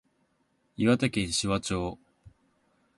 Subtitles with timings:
[0.77, 1.99] 岩手県紫波町